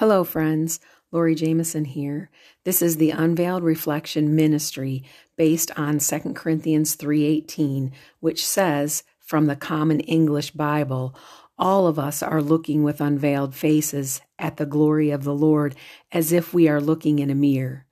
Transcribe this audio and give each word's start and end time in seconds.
Hello, 0.00 0.24
friends. 0.24 0.80
Lori 1.12 1.34
Jameson 1.34 1.84
here. 1.84 2.30
This 2.64 2.80
is 2.80 2.96
the 2.96 3.10
Unveiled 3.10 3.62
Reflection 3.62 4.34
Ministry 4.34 5.04
based 5.36 5.78
on 5.78 5.98
2 5.98 6.34
Corinthians 6.34 6.94
3:18, 6.94 7.92
which 8.18 8.46
says 8.46 9.02
from 9.18 9.44
the 9.44 9.56
Common 9.56 10.00
English 10.00 10.52
Bible, 10.52 11.14
all 11.58 11.86
of 11.86 11.98
us 11.98 12.22
are 12.22 12.40
looking 12.40 12.82
with 12.82 13.02
unveiled 13.02 13.54
faces 13.54 14.22
at 14.38 14.56
the 14.56 14.64
glory 14.64 15.10
of 15.10 15.22
the 15.22 15.34
Lord 15.34 15.76
as 16.10 16.32
if 16.32 16.54
we 16.54 16.66
are 16.66 16.80
looking 16.80 17.18
in 17.18 17.28
a 17.28 17.34
mirror. 17.34 17.84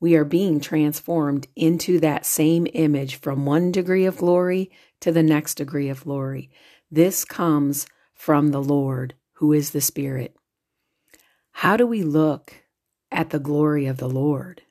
We 0.00 0.16
are 0.16 0.24
being 0.24 0.60
transformed 0.60 1.46
into 1.56 2.00
that 2.00 2.24
same 2.24 2.68
image 2.72 3.16
from 3.16 3.44
one 3.44 3.70
degree 3.70 4.06
of 4.06 4.16
glory 4.16 4.70
to 5.00 5.12
the 5.12 5.22
next 5.22 5.56
degree 5.56 5.90
of 5.90 6.04
glory. 6.04 6.48
This 6.90 7.26
comes 7.26 7.86
from 8.14 8.48
the 8.48 8.62
Lord, 8.62 9.12
who 9.34 9.52
is 9.52 9.72
the 9.72 9.82
Spirit. 9.82 10.34
How 11.52 11.76
do 11.76 11.86
we 11.86 12.02
look 12.02 12.54
at 13.10 13.30
the 13.30 13.38
glory 13.38 13.86
of 13.86 13.98
the 13.98 14.08
Lord? 14.08 14.62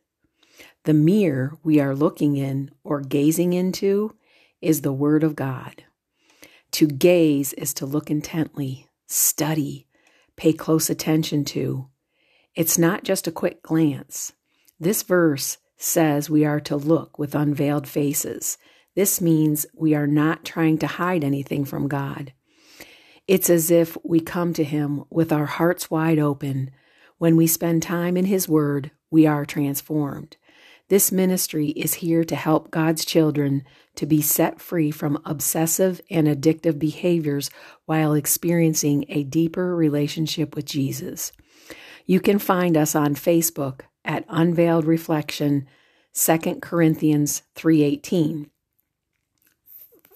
The 0.85 0.93
mirror 0.93 1.57
we 1.63 1.79
are 1.79 1.95
looking 1.95 2.35
in 2.35 2.71
or 2.83 3.01
gazing 3.01 3.53
into 3.53 4.15
is 4.61 4.81
the 4.81 4.93
Word 4.93 5.23
of 5.23 5.35
God. 5.35 5.83
To 6.71 6.87
gaze 6.87 7.53
is 7.53 7.73
to 7.75 7.85
look 7.85 8.09
intently, 8.09 8.87
study, 9.07 9.87
pay 10.35 10.53
close 10.53 10.89
attention 10.89 11.45
to. 11.45 11.89
It's 12.55 12.77
not 12.77 13.03
just 13.03 13.27
a 13.27 13.31
quick 13.31 13.61
glance. 13.61 14.33
This 14.79 15.03
verse 15.03 15.57
says 15.77 16.29
we 16.29 16.45
are 16.45 16.59
to 16.61 16.75
look 16.75 17.19
with 17.19 17.35
unveiled 17.35 17.87
faces. 17.87 18.57
This 18.95 19.21
means 19.21 19.65
we 19.73 19.95
are 19.95 20.07
not 20.07 20.45
trying 20.45 20.77
to 20.79 20.87
hide 20.87 21.23
anything 21.23 21.65
from 21.65 21.87
God. 21.87 22.33
It's 23.29 23.51
as 23.51 23.69
if 23.69 23.95
we 24.03 24.21
come 24.21 24.53
to 24.53 24.63
Him 24.63 25.03
with 25.11 25.31
our 25.31 25.45
hearts 25.45 25.91
wide 25.91 26.17
open. 26.17 26.71
When 27.19 27.37
we 27.37 27.45
spend 27.45 27.83
time 27.83 28.17
in 28.17 28.25
His 28.25 28.49
Word, 28.49 28.89
we 29.11 29.27
are 29.27 29.45
transformed. 29.45 30.35
This 30.87 31.11
ministry 31.11 31.67
is 31.67 31.93
here 31.93 32.23
to 32.23 32.35
help 32.35 32.71
God's 32.71 33.05
children 33.05 33.65
to 33.97 34.07
be 34.07 34.19
set 34.19 34.59
free 34.59 34.89
from 34.89 35.21
obsessive 35.25 36.01
and 36.09 36.25
addictive 36.25 36.79
behaviors 36.79 37.51
while 37.85 38.15
experiencing 38.15 39.05
a 39.09 39.25
deeper 39.25 39.75
relationship 39.75 40.55
with 40.55 40.65
Jesus. 40.65 41.31
You 42.07 42.19
can 42.19 42.39
find 42.39 42.75
us 42.75 42.95
on 42.95 43.13
Facebook 43.13 43.81
at 44.03 44.25
Unveiled 44.27 44.85
Reflection 44.85 45.67
2 46.13 46.63
Corinthians 46.63 47.43
3:18. 47.53 48.49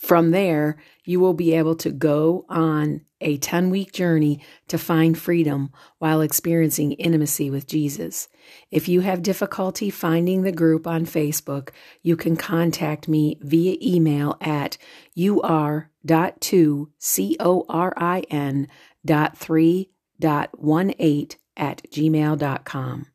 From 0.04 0.32
there, 0.32 0.78
you 1.06 1.22
will 1.22 1.34
be 1.34 1.54
able 1.54 1.76
to 1.76 1.90
go 1.90 2.46
on 2.50 3.06
a 3.22 3.38
10 3.38 3.70
week 3.70 3.94
journey 3.94 4.42
to 4.68 4.78
find 4.78 5.18
freedom 5.18 5.72
while 6.00 6.20
experiencing 6.20 6.92
intimacy 6.92 7.50
with 7.50 7.68
Jesus. 7.68 8.28
If 8.70 8.90
you 8.90 9.00
have 9.00 9.22
difficulty 9.22 9.90
finding 9.90 10.42
the 10.42 10.52
group 10.52 10.86
on 10.88 11.06
Facebook, 11.06 11.70
you 12.02 12.18
can 12.18 12.36
contact 12.36 13.08
me 13.08 13.38
via 13.40 13.78
email 13.82 14.36
at 14.42 14.78
ur.2corin 15.18 15.88
dot 19.06 19.40
3.18 19.40 21.36
at 21.56 21.82
gmail.com. 21.90 23.06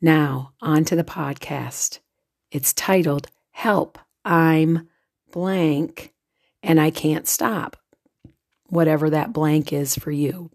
Now, 0.00 0.52
on 0.60 0.84
to 0.84 0.94
the 0.94 1.02
podcast. 1.02 1.98
It's 2.52 2.72
titled 2.72 3.26
Help, 3.50 3.98
I'm 4.24 4.88
blank 5.34 6.12
and 6.62 6.80
I 6.80 6.90
can't 6.90 7.26
stop, 7.26 7.76
whatever 8.68 9.10
that 9.10 9.32
blank 9.32 9.72
is 9.72 9.96
for 9.96 10.12
you. 10.12 10.52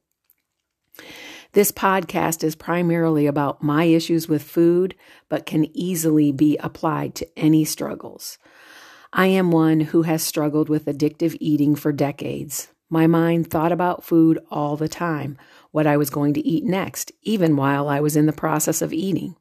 This 1.52 1.70
podcast 1.74 2.46
is 2.46 2.56
primarily 2.56 3.28
about 3.28 3.62
my 3.62 3.84
issues 3.84 4.30
with 4.30 4.42
food, 4.42 4.96
but 5.28 5.46
can 5.46 5.66
easily 5.76 6.32
be 6.32 6.56
applied 6.60 7.14
to 7.16 7.28
any 7.38 7.66
struggles. 7.66 8.38
I 9.12 9.28
am 9.28 9.52
one 9.52 9.82
who 9.82 10.04
has 10.04 10.24
struggled 10.24 10.70
with 10.70 10.86
addictive 10.86 11.36
eating 11.42 11.76
for 11.76 11.92
decades. 11.92 12.70
My 12.90 13.06
mind 13.06 13.52
thought 13.52 13.74
about 13.74 14.06
food 14.06 14.40
all 14.50 14.78
the 14.78 14.88
time, 14.88 15.38
what 15.72 15.88
I 15.88 15.98
was 15.98 16.10
going 16.10 16.34
to 16.36 16.48
eat 16.48 16.64
next, 16.64 17.12
even 17.24 17.58
while 17.58 17.90
I 17.90 18.00
was 18.00 18.16
in 18.16 18.28
the 18.28 18.32
process 18.32 18.82
of 18.82 18.94
eating. 18.94 19.36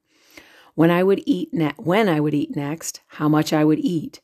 When 0.74 0.90
I 0.90 1.04
would 1.04 1.22
eat 1.26 1.54
ne- 1.54 1.74
when 1.76 2.08
I 2.08 2.18
would 2.18 2.34
eat 2.34 2.56
next, 2.56 3.02
how 3.06 3.28
much 3.28 3.52
I 3.52 3.64
would 3.64 3.78
eat, 3.78 4.20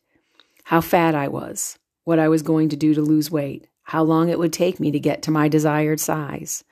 how 0.64 0.80
fat 0.80 1.14
I 1.14 1.28
was, 1.28 1.78
what 2.04 2.19
I 2.19 2.28
was 2.28 2.42
going 2.42 2.69
to 2.70 2.76
do 2.76 2.94
to 2.94 3.02
lose 3.02 3.30
weight, 3.30 3.69
how 3.84 4.02
long 4.02 4.28
it 4.28 4.38
would 4.38 4.52
take 4.52 4.80
me 4.80 4.91
to 4.91 4.98
get 4.98 5.22
to 5.22 5.30
my 5.30 5.48
desired 5.48 6.00
size. 6.00 6.64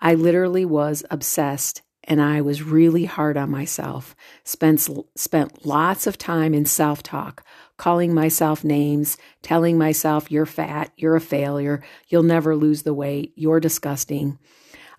I 0.00 0.14
literally 0.14 0.64
was 0.64 1.04
obsessed 1.10 1.82
and 2.06 2.20
I 2.20 2.40
was 2.40 2.62
really 2.62 3.04
hard 3.04 3.36
on 3.36 3.50
myself. 3.50 4.14
Spent, 4.44 4.88
spent 5.14 5.64
lots 5.66 6.06
of 6.06 6.18
time 6.18 6.52
in 6.54 6.66
self 6.66 7.02
talk, 7.02 7.44
calling 7.76 8.12
myself 8.12 8.62
names, 8.62 9.16
telling 9.42 9.78
myself, 9.78 10.30
you're 10.30 10.46
fat, 10.46 10.92
you're 10.96 11.16
a 11.16 11.20
failure, 11.20 11.82
you'll 12.08 12.22
never 12.22 12.54
lose 12.54 12.82
the 12.82 12.94
weight, 12.94 13.32
you're 13.36 13.60
disgusting. 13.60 14.38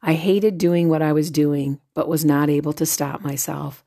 I 0.01 0.13
hated 0.13 0.57
doing 0.57 0.89
what 0.89 1.01
I 1.01 1.13
was 1.13 1.31
doing, 1.31 1.79
but 1.93 2.07
was 2.07 2.25
not 2.25 2.49
able 2.49 2.73
to 2.73 2.85
stop 2.85 3.21
myself. 3.21 3.83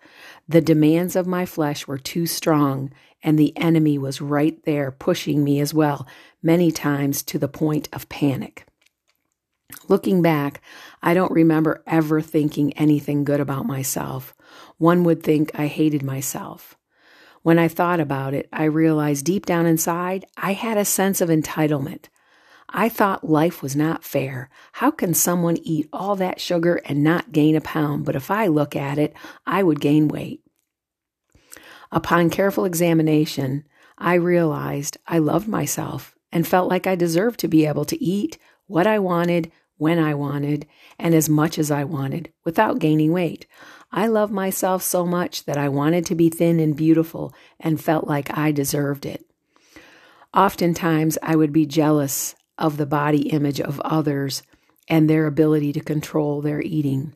The 0.49 0.61
demands 0.61 1.15
of 1.15 1.27
my 1.27 1.47
flesh 1.47 1.87
were 1.87 1.99
too 1.99 2.27
strong, 2.27 2.91
and 3.23 3.39
the 3.39 3.57
enemy 3.57 3.99
was 3.99 4.21
right 4.21 4.63
there 4.65 4.91
pushing 4.91 5.45
me 5.45 5.61
as 5.61 5.75
well, 5.75 6.07
many 6.43 6.71
times 6.71 7.23
to 7.25 7.39
the 7.39 7.49
point 7.49 7.89
of 7.93 8.09
panic. 8.09 8.67
Looking 9.89 10.23
back, 10.23 10.63
I 11.03 11.15
don't 11.15 11.33
remember 11.33 11.83
ever 11.87 12.21
thinking 12.21 12.73
anything 12.75 13.25
good 13.25 13.41
about 13.41 13.67
myself. 13.67 14.35
One 14.79 15.05
would 15.05 15.23
think 15.23 15.51
I 15.55 15.67
hated 15.67 16.03
myself. 16.03 16.77
When 17.43 17.59
I 17.59 17.69
thought 17.69 18.01
about 18.01 18.35
it, 18.35 18.49
I 18.53 18.65
realized 18.65 19.25
deep 19.25 19.47
down 19.47 19.67
inside, 19.67 20.27
I 20.37 20.53
had 20.53 20.77
a 20.77 20.85
sense 20.85 21.21
of 21.21 21.29
entitlement. 21.29 22.07
I 22.71 22.89
thought 22.89 23.29
life 23.29 23.63
was 23.63 23.75
not 23.75 24.05
fair. 24.05 24.51
How 24.73 24.91
can 24.91 25.15
someone 25.15 25.57
eat 25.63 25.89
all 25.93 26.17
that 26.17 26.41
sugar 26.41 26.83
and 26.85 27.03
not 27.03 27.33
gain 27.33 27.57
a 27.57 27.63
pound? 27.63 28.05
But 28.05 28.17
if 28.17 28.31
I 28.31 28.47
look 28.47 28.77
at 28.77 28.99
it, 28.99 29.15
I 29.47 29.63
would 29.63 29.81
gain 29.81 30.09
weight. 30.09 30.43
Upon 31.91 32.31
careful 32.31 32.65
examination, 32.65 33.65
I 33.97 34.15
realized 34.15 34.99
I 35.07 35.19
loved 35.19 35.49
myself 35.49 36.15
and 36.31 36.47
felt 36.47 36.69
like 36.69 36.87
I 36.87 36.95
deserved 36.95 37.41
to 37.41 37.49
be 37.49 37.67
able 37.67 37.85
to 37.87 38.03
eat 38.03 38.39
what 38.67 38.87
I 38.87 38.99
wanted, 38.99 39.51
when 39.79 39.99
I 39.99 40.15
wanted, 40.15 40.67
and 40.99 41.15
as 41.15 41.29
much 41.29 41.59
as 41.59 41.71
I 41.71 41.85
wanted 41.85 42.31
without 42.45 42.79
gaining 42.81 43.13
weight. 43.13 43.47
I 43.91 44.07
loved 44.07 44.33
myself 44.33 44.83
so 44.83 45.07
much 45.07 45.45
that 45.45 45.57
I 45.57 45.69
wanted 45.69 46.05
to 46.07 46.15
be 46.15 46.29
thin 46.29 46.61
and 46.61 46.77
beautiful 46.77 47.33
and 47.59 47.81
felt 47.81 48.07
like 48.07 48.37
I 48.37 48.53
deserved 48.53 49.07
it. 49.07 49.25
Oftentimes, 50.35 51.17
I 51.23 51.37
would 51.37 51.53
be 51.53 51.65
jealous 51.65 52.35
of 52.59 52.77
the 52.77 52.87
body 52.87 53.31
image 53.31 53.61
of 53.61 53.81
others 53.81 54.43
and 54.89 55.09
their 55.09 55.27
ability 55.27 55.73
to 55.73 55.81
control 55.81 56.43
their 56.43 56.61
eating. 56.61 57.15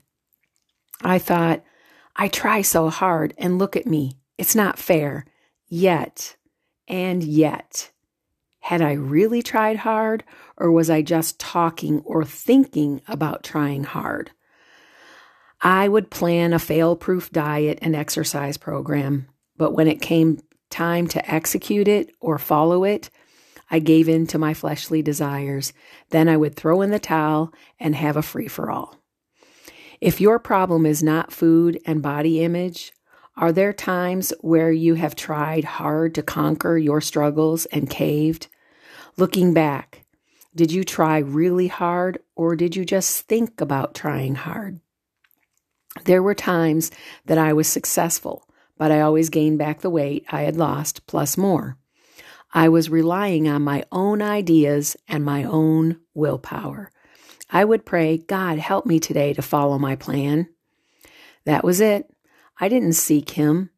I 1.02 1.18
thought, 1.18 1.62
I 2.16 2.28
try 2.28 2.62
so 2.62 2.88
hard, 2.88 3.34
and 3.36 3.58
look 3.58 3.76
at 3.76 3.86
me. 3.86 4.18
It's 4.42 4.56
not 4.56 4.76
fair. 4.76 5.24
Yet, 5.68 6.34
and 6.88 7.22
yet, 7.22 7.92
had 8.58 8.82
I 8.82 8.94
really 8.94 9.40
tried 9.40 9.76
hard, 9.76 10.24
or 10.56 10.72
was 10.72 10.90
I 10.90 11.00
just 11.00 11.38
talking 11.38 12.00
or 12.00 12.24
thinking 12.24 13.02
about 13.06 13.44
trying 13.44 13.84
hard? 13.84 14.32
I 15.60 15.86
would 15.86 16.10
plan 16.10 16.52
a 16.52 16.58
fail 16.58 16.96
proof 16.96 17.30
diet 17.30 17.78
and 17.82 17.94
exercise 17.94 18.56
program, 18.56 19.28
but 19.56 19.74
when 19.74 19.86
it 19.86 20.02
came 20.02 20.40
time 20.70 21.06
to 21.06 21.32
execute 21.32 21.86
it 21.86 22.10
or 22.18 22.36
follow 22.36 22.82
it, 22.82 23.10
I 23.70 23.78
gave 23.78 24.08
in 24.08 24.26
to 24.26 24.38
my 24.38 24.54
fleshly 24.54 25.02
desires. 25.02 25.72
Then 26.10 26.28
I 26.28 26.36
would 26.36 26.56
throw 26.56 26.82
in 26.82 26.90
the 26.90 26.98
towel 26.98 27.54
and 27.78 27.94
have 27.94 28.16
a 28.16 28.22
free 28.22 28.48
for 28.48 28.72
all. 28.72 28.96
If 30.00 30.20
your 30.20 30.40
problem 30.40 30.84
is 30.84 31.00
not 31.00 31.32
food 31.32 31.80
and 31.86 32.02
body 32.02 32.42
image, 32.42 32.92
are 33.36 33.52
there 33.52 33.72
times 33.72 34.32
where 34.40 34.70
you 34.70 34.94
have 34.94 35.16
tried 35.16 35.64
hard 35.64 36.14
to 36.16 36.22
conquer 36.22 36.76
your 36.76 37.00
struggles 37.00 37.66
and 37.66 37.88
caved? 37.88 38.48
Looking 39.16 39.54
back, 39.54 40.04
did 40.54 40.70
you 40.70 40.84
try 40.84 41.18
really 41.18 41.68
hard 41.68 42.18
or 42.36 42.56
did 42.56 42.76
you 42.76 42.84
just 42.84 43.26
think 43.26 43.60
about 43.60 43.94
trying 43.94 44.34
hard? 44.34 44.80
There 46.04 46.22
were 46.22 46.34
times 46.34 46.90
that 47.24 47.38
I 47.38 47.52
was 47.52 47.68
successful, 47.68 48.46
but 48.76 48.90
I 48.90 49.00
always 49.00 49.30
gained 49.30 49.58
back 49.58 49.80
the 49.80 49.90
weight 49.90 50.24
I 50.30 50.42
had 50.42 50.56
lost 50.56 51.06
plus 51.06 51.36
more. 51.38 51.78
I 52.52 52.68
was 52.68 52.90
relying 52.90 53.48
on 53.48 53.62
my 53.62 53.84
own 53.90 54.20
ideas 54.20 54.94
and 55.08 55.24
my 55.24 55.44
own 55.44 56.00
willpower. 56.12 56.90
I 57.50 57.64
would 57.64 57.86
pray, 57.86 58.18
God, 58.18 58.58
help 58.58 58.84
me 58.84 59.00
today 59.00 59.32
to 59.34 59.42
follow 59.42 59.78
my 59.78 59.96
plan. 59.96 60.48
That 61.44 61.64
was 61.64 61.80
it. 61.80 62.11
I 62.62 62.68
didn't 62.68 62.92
seek 62.92 63.30
Him. 63.30 63.70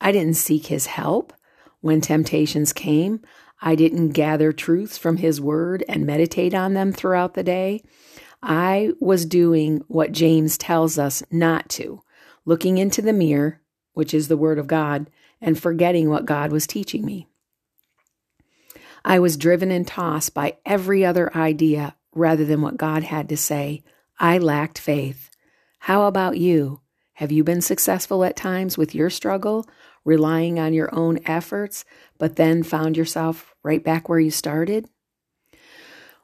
I 0.00 0.10
didn't 0.10 0.38
seek 0.38 0.68
His 0.68 0.86
help. 0.86 1.34
When 1.82 2.00
temptations 2.00 2.72
came, 2.72 3.20
I 3.60 3.74
didn't 3.74 4.12
gather 4.12 4.50
truths 4.50 4.96
from 4.96 5.18
His 5.18 5.42
Word 5.42 5.84
and 5.90 6.06
meditate 6.06 6.54
on 6.54 6.72
them 6.72 6.90
throughout 6.90 7.34
the 7.34 7.42
day. 7.42 7.82
I 8.42 8.92
was 8.98 9.26
doing 9.26 9.84
what 9.88 10.12
James 10.12 10.56
tells 10.56 10.98
us 10.98 11.22
not 11.30 11.68
to, 11.70 12.00
looking 12.46 12.78
into 12.78 13.02
the 13.02 13.12
mirror, 13.12 13.60
which 13.92 14.14
is 14.14 14.28
the 14.28 14.38
Word 14.38 14.58
of 14.58 14.68
God, 14.68 15.10
and 15.38 15.60
forgetting 15.60 16.08
what 16.08 16.24
God 16.24 16.50
was 16.50 16.66
teaching 16.66 17.04
me. 17.04 17.28
I 19.04 19.18
was 19.18 19.36
driven 19.36 19.70
and 19.70 19.86
tossed 19.86 20.32
by 20.32 20.56
every 20.64 21.04
other 21.04 21.30
idea 21.36 21.94
rather 22.14 22.46
than 22.46 22.62
what 22.62 22.78
God 22.78 23.02
had 23.02 23.28
to 23.28 23.36
say. 23.36 23.82
I 24.18 24.38
lacked 24.38 24.78
faith. 24.78 25.28
How 25.80 26.06
about 26.06 26.38
you? 26.38 26.80
Have 27.18 27.30
you 27.30 27.44
been 27.44 27.60
successful 27.60 28.24
at 28.24 28.34
times 28.34 28.76
with 28.76 28.94
your 28.94 29.08
struggle, 29.08 29.68
relying 30.04 30.58
on 30.58 30.74
your 30.74 30.92
own 30.92 31.20
efforts, 31.26 31.84
but 32.18 32.34
then 32.34 32.64
found 32.64 32.96
yourself 32.96 33.54
right 33.62 33.84
back 33.84 34.08
where 34.08 34.18
you 34.18 34.32
started? 34.32 34.88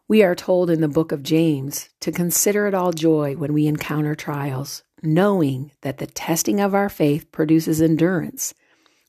We 0.08 0.24
are 0.24 0.34
told 0.34 0.68
in 0.68 0.80
the 0.80 0.88
book 0.88 1.12
of 1.12 1.22
James 1.22 1.90
to 2.00 2.10
consider 2.10 2.66
it 2.66 2.74
all 2.74 2.92
joy 2.92 3.36
when 3.36 3.52
we 3.52 3.68
encounter 3.68 4.16
trials, 4.16 4.82
knowing 5.00 5.70
that 5.82 5.98
the 5.98 6.08
testing 6.08 6.58
of 6.58 6.74
our 6.74 6.88
faith 6.88 7.30
produces 7.30 7.80
endurance. 7.80 8.52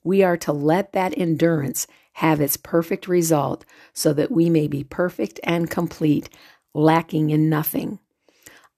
We 0.04 0.22
are 0.22 0.38
to 0.38 0.54
let 0.54 0.94
that 0.94 1.18
endurance 1.18 1.88
have 2.13 2.39
its 2.39 2.57
perfect 2.57 3.07
result 3.07 3.66
so 3.94 4.13
that 4.13 4.30
we 4.30 4.51
may 4.51 4.68
be 4.68 4.84
perfect 4.84 5.39
and 5.44 5.68
complete, 5.68 6.30
lacking 6.75 7.31
in 7.31 7.50
nothing. 7.50 7.98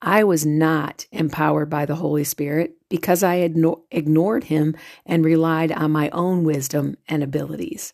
I 0.06 0.26
was 0.26 0.46
not 0.46 1.08
empowered 1.12 1.70
by 1.70 1.86
the 1.86 1.96
Holy 1.96 2.26
Spirit 2.26 2.76
because 2.90 3.24
I 3.24 3.38
had 3.38 3.56
ignored 3.90 4.44
him 4.44 4.76
and 5.06 5.24
relied 5.24 5.72
on 5.72 5.92
my 5.92 6.10
own 6.10 6.44
wisdom 6.44 6.98
and 7.08 7.24
abilities. 7.24 7.94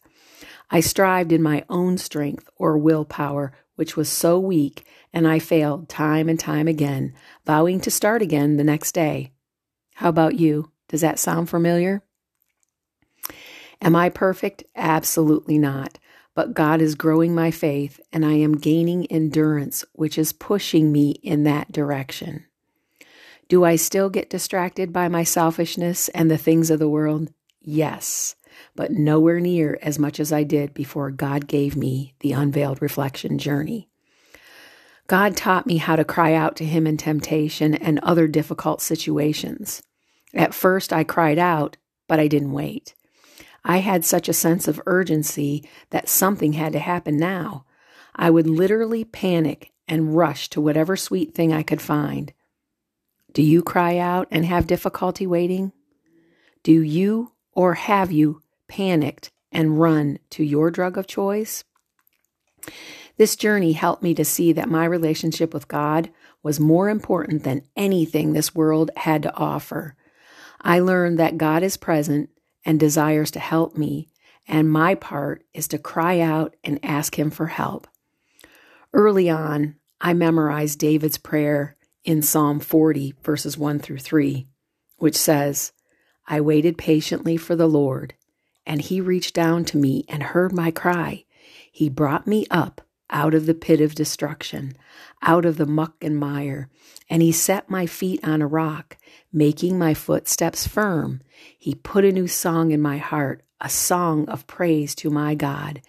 I 0.71 0.79
strived 0.79 1.31
in 1.31 1.43
my 1.43 1.63
own 1.69 1.99
strength 1.99 2.49
or 2.57 2.77
willpower 2.77 3.53
which 3.79 3.95
was 3.95 4.09
so 4.09 4.37
weak, 4.37 4.85
and 5.13 5.25
I 5.25 5.39
failed 5.39 5.87
time 5.87 6.27
and 6.27 6.37
time 6.37 6.67
again, 6.67 7.13
vowing 7.45 7.79
to 7.79 7.89
start 7.89 8.21
again 8.21 8.57
the 8.57 8.63
next 8.65 8.91
day. 8.91 9.31
How 9.95 10.09
about 10.09 10.37
you? 10.37 10.69
Does 10.89 10.99
that 10.99 11.17
sound 11.17 11.49
familiar? 11.49 12.03
Am 13.81 13.95
I 13.95 14.09
perfect? 14.09 14.65
Absolutely 14.75 15.57
not. 15.57 15.97
But 16.39 16.53
God 16.53 16.79
is 16.79 16.95
growing 16.95 17.35
my 17.35 17.51
faith, 17.51 17.99
and 18.13 18.25
I 18.25 18.35
am 18.35 18.55
gaining 18.55 19.05
endurance, 19.07 19.83
which 19.91 20.17
is 20.17 20.31
pushing 20.31 20.89
me 20.89 21.11
in 21.21 21.43
that 21.43 21.69
direction. 21.69 22.45
Do 23.49 23.65
I 23.65 23.75
still 23.75 24.09
get 24.09 24.29
distracted 24.29 24.93
by 24.93 25.09
my 25.09 25.25
selfishness 25.25 26.07
and 26.07 26.31
the 26.31 26.37
things 26.37 26.71
of 26.71 26.79
the 26.79 26.87
world? 26.87 27.33
Yes 27.59 28.37
but 28.75 28.91
nowhere 28.91 29.39
near 29.39 29.77
as 29.81 29.99
much 29.99 30.19
as 30.19 30.31
I 30.31 30.43
did 30.43 30.73
before 30.73 31.11
God 31.11 31.47
gave 31.47 31.75
me 31.75 32.13
the 32.21 32.31
unveiled 32.31 32.81
reflection 32.81 33.37
journey. 33.37 33.89
God 35.07 35.35
taught 35.35 35.67
me 35.67 35.77
how 35.77 35.97
to 35.97 36.05
cry 36.05 36.33
out 36.33 36.55
to 36.57 36.65
Him 36.65 36.87
in 36.87 36.95
temptation 36.97 37.75
and 37.75 37.99
other 37.99 38.27
difficult 38.27 38.81
situations. 38.81 39.83
At 40.33 40.53
first, 40.53 40.93
I 40.93 41.03
cried 41.03 41.39
out, 41.39 41.75
but 42.07 42.19
I 42.19 42.27
didn't 42.27 42.53
wait. 42.53 42.95
I 43.69 43.77
had 43.77 44.03
such 44.03 44.27
a 44.27 44.33
sense 44.33 44.67
of 44.67 44.81
urgency 44.87 45.63
that 45.91 46.09
something 46.09 46.53
had 46.53 46.73
to 46.73 46.79
happen 46.79 47.17
now. 47.17 47.65
I 48.15 48.31
would 48.31 48.47
literally 48.47 49.03
panic 49.03 49.71
and 49.87 50.17
rush 50.17 50.49
to 50.49 50.59
whatever 50.59 50.97
sweet 50.97 51.35
thing 51.35 51.53
I 51.53 51.61
could 51.61 51.79
find. 51.79 52.33
Do 53.31 53.43
you 53.43 53.61
cry 53.61 53.99
out 53.99 54.27
and 54.31 54.43
have 54.43 54.65
difficulty 54.65 55.27
waiting? 55.27 55.71
Do 56.63 56.81
you 56.81 57.33
or 57.53 57.75
have 57.75 58.11
you 58.11 58.41
panicked 58.67 59.29
and 59.51 59.79
run 59.79 60.17
to 60.31 60.43
your 60.43 60.71
drug 60.71 60.97
of 60.97 61.05
choice? 61.05 61.63
This 63.17 63.35
journey 63.35 63.73
helped 63.73 64.01
me 64.01 64.15
to 64.15 64.25
see 64.25 64.51
that 64.51 64.67
my 64.67 64.85
relationship 64.85 65.53
with 65.53 65.67
God 65.67 66.09
was 66.41 66.59
more 66.59 66.89
important 66.89 67.43
than 67.43 67.67
anything 67.77 68.33
this 68.33 68.55
world 68.55 68.89
had 68.97 69.21
to 69.21 69.35
offer. 69.35 69.95
I 70.59 70.79
learned 70.79 71.19
that 71.19 71.37
God 71.37 71.61
is 71.61 71.77
present 71.77 72.31
and 72.65 72.79
desires 72.79 73.31
to 73.31 73.39
help 73.39 73.77
me, 73.77 74.09
and 74.47 74.69
my 74.69 74.95
part 74.95 75.43
is 75.53 75.67
to 75.69 75.77
cry 75.77 76.19
out 76.19 76.55
and 76.63 76.79
ask 76.83 77.17
Him 77.17 77.29
for 77.29 77.47
help. 77.47 77.87
Early 78.93 79.29
on, 79.29 79.75
I 80.01 80.13
memorized 80.13 80.79
David's 80.79 81.17
prayer 81.17 81.75
in 82.03 82.21
Psalm 82.21 82.59
40, 82.59 83.15
verses 83.23 83.57
1 83.57 83.79
through 83.79 83.99
3, 83.99 84.47
which 84.97 85.15
says, 85.15 85.71
I 86.27 86.41
waited 86.41 86.77
patiently 86.77 87.37
for 87.37 87.55
the 87.55 87.67
Lord 87.67 88.13
and 88.69 88.81
he 88.81 89.01
reached 89.01 89.33
down 89.33 89.65
to 89.65 89.77
me 89.77 90.05
and 90.07 90.21
heard 90.21 90.53
my 90.53 90.69
cry. 90.69 91.25
He 91.71 91.89
brought 91.89 92.27
me 92.27 92.45
up 92.51 92.81
out 93.09 93.33
of 93.33 93.45
the 93.45 93.53
pit 93.53 93.81
of 93.81 93.95
destruction, 93.95 94.73
out 95.21 95.45
of 95.45 95.57
the 95.57 95.65
muck 95.65 95.95
and 96.01 96.17
mire, 96.17 96.69
and 97.09 97.21
he 97.21 97.31
set 97.31 97.69
my 97.69 97.85
feet 97.85 98.23
on 98.23 98.41
a 98.41 98.47
rock, 98.47 98.97
making 99.33 99.77
my 99.77 99.93
footsteps 99.93 100.67
firm. 100.67 101.21
He 101.57 101.75
put 101.75 102.05
a 102.05 102.11
new 102.11 102.27
song 102.27 102.71
in 102.71 102.81
my 102.81 102.97
heart, 102.97 103.43
a 103.59 103.69
song 103.69 104.27
of 104.29 104.47
praise 104.47 104.95
to 104.95 105.09
my 105.09 105.35
God. 105.35 105.81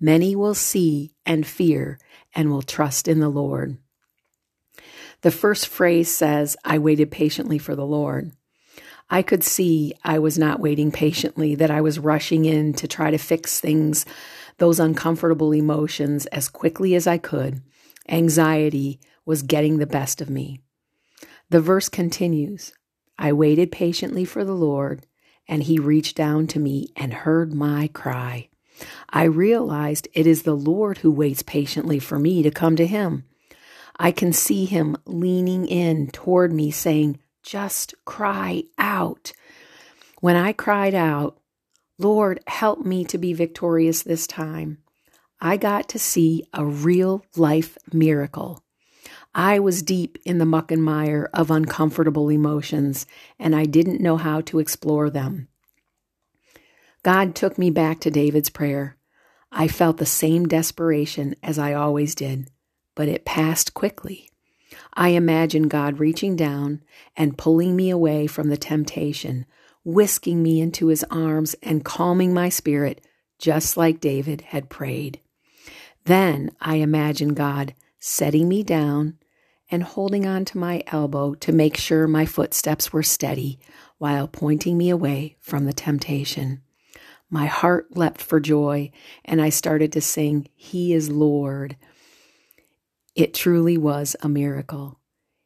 Many 0.00 0.36
will 0.36 0.54
see 0.54 1.14
and 1.24 1.46
fear 1.46 1.98
and 2.34 2.50
will 2.50 2.62
trust 2.62 3.08
in 3.08 3.20
the 3.20 3.28
Lord. 3.28 3.78
The 5.22 5.30
first 5.30 5.66
phrase 5.66 6.14
says, 6.14 6.56
I 6.64 6.78
waited 6.78 7.10
patiently 7.10 7.58
for 7.58 7.74
the 7.74 7.86
Lord. 7.86 8.32
I 9.08 9.22
could 9.22 9.44
see 9.44 9.94
I 10.04 10.18
was 10.18 10.36
not 10.38 10.60
waiting 10.60 10.90
patiently, 10.90 11.54
that 11.54 11.70
I 11.70 11.80
was 11.80 11.98
rushing 11.98 12.44
in 12.44 12.74
to 12.74 12.88
try 12.88 13.10
to 13.10 13.18
fix 13.18 13.60
things, 13.60 14.04
those 14.58 14.80
uncomfortable 14.80 15.52
emotions, 15.52 16.26
as 16.26 16.48
quickly 16.48 16.94
as 16.94 17.06
I 17.06 17.18
could. 17.18 17.62
Anxiety 18.08 19.00
was 19.24 19.42
getting 19.42 19.78
the 19.78 19.86
best 19.86 20.20
of 20.20 20.30
me. 20.30 20.60
The 21.50 21.60
verse 21.60 21.88
continues 21.88 22.72
I 23.18 23.32
waited 23.32 23.72
patiently 23.72 24.24
for 24.24 24.44
the 24.44 24.54
Lord, 24.54 25.06
and 25.48 25.62
he 25.62 25.78
reached 25.78 26.16
down 26.16 26.46
to 26.48 26.58
me 26.58 26.88
and 26.96 27.12
heard 27.12 27.54
my 27.54 27.88
cry. 27.88 28.48
I 29.08 29.24
realized 29.24 30.08
it 30.12 30.26
is 30.26 30.42
the 30.42 30.56
Lord 30.56 30.98
who 30.98 31.10
waits 31.10 31.42
patiently 31.42 31.98
for 31.98 32.18
me 32.18 32.42
to 32.42 32.50
come 32.50 32.76
to 32.76 32.86
him. 32.86 33.24
I 33.98 34.10
can 34.10 34.32
see 34.32 34.66
him 34.66 34.96
leaning 35.06 35.66
in 35.66 36.08
toward 36.10 36.52
me, 36.52 36.70
saying, 36.70 37.18
just 37.42 37.94
cry 38.04 38.64
out. 38.76 39.32
When 40.20 40.36
I 40.36 40.52
cried 40.52 40.94
out, 40.94 41.38
Lord, 41.98 42.40
help 42.46 42.84
me 42.84 43.04
to 43.06 43.18
be 43.18 43.32
victorious 43.32 44.02
this 44.02 44.26
time, 44.26 44.78
I 45.40 45.56
got 45.56 45.88
to 45.90 45.98
see 45.98 46.44
a 46.52 46.64
real 46.64 47.24
life 47.36 47.76
miracle. 47.92 48.62
I 49.34 49.58
was 49.58 49.82
deep 49.82 50.18
in 50.24 50.38
the 50.38 50.46
muck 50.46 50.70
and 50.70 50.82
mire 50.82 51.28
of 51.34 51.50
uncomfortable 51.50 52.30
emotions, 52.30 53.06
and 53.38 53.54
I 53.54 53.64
didn't 53.64 54.00
know 54.00 54.16
how 54.16 54.40
to 54.42 54.58
explore 54.58 55.10
them. 55.10 55.48
God 57.02 57.34
took 57.34 57.58
me 57.58 57.70
back 57.70 58.00
to 58.00 58.10
David's 58.10 58.50
prayer. 58.50 58.96
I 59.52 59.68
felt 59.68 59.98
the 59.98 60.06
same 60.06 60.46
desperation 60.46 61.34
as 61.42 61.58
I 61.58 61.74
always 61.74 62.14
did, 62.14 62.50
but 62.94 63.08
it 63.08 63.24
passed 63.24 63.74
quickly. 63.74 64.30
I 64.94 65.10
imagine 65.10 65.68
God 65.68 66.00
reaching 66.00 66.34
down 66.34 66.82
and 67.16 67.38
pulling 67.38 67.76
me 67.76 67.90
away 67.90 68.26
from 68.26 68.48
the 68.48 68.56
temptation, 68.56 69.46
whisking 69.86 70.42
me 70.42 70.60
into 70.60 70.88
his 70.88 71.04
arms 71.12 71.54
and 71.62 71.84
calming 71.84 72.34
my 72.34 72.48
spirit, 72.48 73.00
just 73.38 73.76
like 73.76 74.00
David 74.00 74.40
had 74.40 74.68
prayed. 74.68 75.20
Then 76.06 76.50
I 76.60 76.76
imagine 76.76 77.34
God 77.34 77.72
setting 78.00 78.48
me 78.48 78.64
down 78.64 79.16
and 79.70 79.84
holding 79.84 80.26
on 80.26 80.44
to 80.46 80.58
my 80.58 80.82
elbow 80.88 81.34
to 81.34 81.52
make 81.52 81.76
sure 81.76 82.08
my 82.08 82.26
footsteps 82.26 82.92
were 82.92 83.04
steady 83.04 83.60
while 83.98 84.26
pointing 84.26 84.76
me 84.76 84.90
away 84.90 85.36
from 85.40 85.66
the 85.66 85.72
temptation. 85.72 86.62
My 87.30 87.46
heart 87.46 87.96
leapt 87.96 88.20
for 88.20 88.40
joy, 88.40 88.90
and 89.24 89.40
I 89.40 89.50
started 89.50 89.92
to 89.92 90.00
sing, 90.00 90.48
He 90.56 90.94
is 90.94 91.10
Lord. 91.10 91.76
It 93.14 93.34
truly 93.34 93.78
was 93.78 94.16
a 94.20 94.28
miracle. 94.28 94.98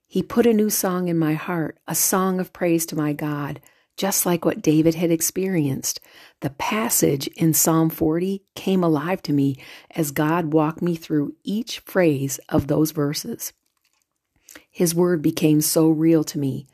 He 0.06 0.22
put 0.22 0.46
a 0.46 0.54
new 0.54 0.70
song 0.70 1.08
in 1.08 1.18
my 1.18 1.34
heart, 1.34 1.78
a 1.86 1.94
song 1.94 2.40
of 2.40 2.54
praise 2.54 2.86
to 2.86 2.96
my 2.96 3.12
God, 3.12 3.60
just 4.00 4.24
like 4.24 4.46
what 4.46 4.62
David 4.62 4.94
had 4.94 5.10
experienced. 5.10 6.00
The 6.40 6.48
passage 6.48 7.26
in 7.36 7.52
Psalm 7.52 7.90
40 7.90 8.42
came 8.54 8.82
alive 8.82 9.20
to 9.24 9.32
me 9.34 9.56
as 9.90 10.10
God 10.10 10.54
walked 10.54 10.80
me 10.80 10.96
through 10.96 11.34
each 11.44 11.80
phrase 11.80 12.40
of 12.48 12.66
those 12.66 12.92
verses. 12.92 13.52
His 14.70 14.94
word 14.94 15.20
became 15.20 15.60
so 15.60 15.90
real 15.90 16.24
to 16.24 16.38
me. 16.38 16.66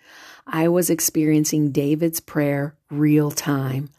I 0.47 0.69
was 0.69 0.89
experiencing 0.89 1.73
David's 1.73 2.21
prayer 2.21 2.77
real 2.93 3.33
time. 3.33 3.91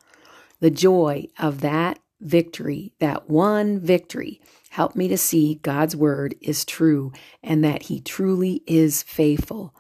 The 0.62 0.72
joy 0.72 1.27
of 1.38 1.60
that 1.60 2.00
victory, 2.22 2.93
that 3.00 3.29
one 3.29 3.77
victory, 3.77 4.39
Help 4.69 4.96
me 4.96 5.07
to 5.07 5.17
see 5.17 5.55
God's 5.63 5.96
word 5.96 6.36
is 6.39 6.63
true 6.63 7.12
and 7.41 7.63
that 7.63 7.84
he 7.84 8.00
truly 8.00 8.62
is 8.67 9.01
faithful. 9.01 9.74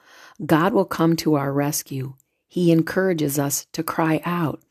God 0.43 0.73
will 0.73 0.85
come 0.85 1.15
to 1.17 1.35
our 1.35 1.53
rescue. 1.53 2.15
He 2.47 2.71
encourages 2.71 3.37
us 3.37 3.65
to 3.73 3.83
cry 3.83 4.21
out. 4.25 4.61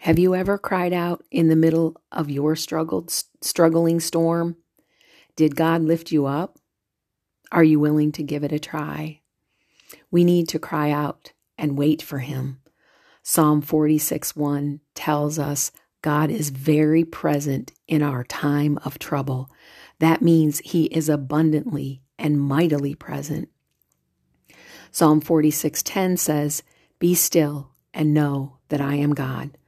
Have 0.00 0.18
you 0.18 0.34
ever 0.34 0.58
cried 0.58 0.92
out 0.92 1.24
in 1.30 1.48
the 1.48 1.56
middle 1.56 1.96
of 2.10 2.30
your 2.30 2.56
struggled, 2.56 3.10
struggling 3.40 4.00
storm? 4.00 4.56
Did 5.36 5.56
God 5.56 5.82
lift 5.82 6.12
you 6.12 6.26
up? 6.26 6.58
Are 7.50 7.64
you 7.64 7.78
willing 7.78 8.12
to 8.12 8.22
give 8.22 8.44
it 8.44 8.52
a 8.52 8.58
try? 8.58 9.20
We 10.10 10.24
need 10.24 10.48
to 10.48 10.58
cry 10.58 10.90
out 10.90 11.32
and 11.56 11.78
wait 11.78 12.02
for 12.02 12.18
Him. 12.18 12.60
Psalm 13.22 13.62
46 13.62 14.34
1 14.34 14.80
tells 14.94 15.38
us 15.38 15.70
God 16.02 16.30
is 16.30 16.50
very 16.50 17.04
present 17.04 17.72
in 17.86 18.02
our 18.02 18.24
time 18.24 18.78
of 18.84 18.98
trouble. 18.98 19.48
That 20.00 20.20
means 20.20 20.58
He 20.58 20.86
is 20.86 21.08
abundantly 21.08 22.02
and 22.18 22.40
mightily 22.40 22.94
present. 22.94 23.48
Psalm 24.90 25.20
46:10 25.20 26.18
says, 26.18 26.62
"Be 27.02 27.16
still 27.16 27.70
and 27.92 28.14
know 28.14 28.58
that 28.68 28.80
I 28.80 28.94
am 28.94 29.12
God." 29.12 29.58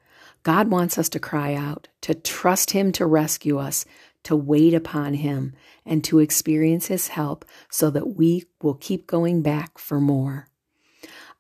God 0.45 0.71
wants 0.71 0.99
us 0.99 1.09
to 1.09 1.19
cry 1.19 1.53
out, 1.53 1.89
to 2.03 2.15
trust 2.15 2.71
him 2.71 2.93
to 2.93 3.07
rescue 3.07 3.59
us, 3.59 3.85
to 4.23 4.37
wait 4.37 4.73
upon 4.73 5.15
him, 5.15 5.53
and 5.85 6.05
to 6.05 6.21
experience 6.21 6.87
his 6.87 7.09
help 7.09 7.45
so 7.69 7.91
that 7.91 8.15
we 8.15 8.45
will 8.63 8.75
keep 8.75 9.09
going 9.09 9.43
back 9.43 9.79
for 9.79 10.01
more. 10.01 10.47